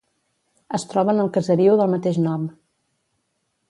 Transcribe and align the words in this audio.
Es 0.77 0.85
troba 0.93 1.15
en 1.15 1.23
el 1.25 1.31
caseriu 1.37 1.79
del 1.83 1.95
mateix 1.95 2.21
nom. 2.27 2.51